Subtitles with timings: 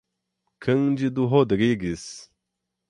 [0.57, 2.31] Cândido Rodrigues